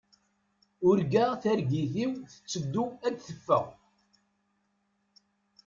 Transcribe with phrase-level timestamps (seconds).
[0.87, 3.65] Urgaɣ targit-iw tetteddu ad teffeɣ.